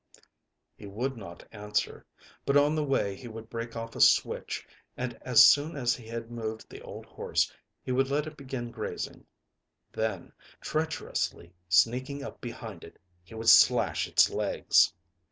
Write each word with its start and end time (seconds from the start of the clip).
â 0.17 0.21
He 0.77 0.87
would 0.87 1.15
not 1.15 1.47
answer; 1.51 2.07
but 2.43 2.57
on 2.57 2.73
the 2.73 2.83
way 2.83 3.15
he 3.15 3.27
would 3.27 3.51
break 3.51 3.75
off 3.75 3.95
a 3.95 4.01
switch, 4.01 4.65
and, 4.97 5.13
as 5.21 5.45
soon 5.45 5.75
as 5.77 5.95
he 5.95 6.07
had 6.07 6.31
moved 6.31 6.67
the 6.67 6.81
old 6.81 7.05
horse, 7.05 7.53
he 7.83 7.91
would 7.91 8.07
let 8.09 8.25
it 8.25 8.35
begin 8.35 8.71
grazing; 8.71 9.27
then, 9.91 10.33
treacherously 10.59 11.53
sneaking 11.69 12.23
up 12.23 12.41
behind 12.41 12.83
it, 12.83 12.97
he 13.23 13.35
would 13.35 13.49
slash 13.49 14.07
its 14.07 14.31
legs. 14.31 14.91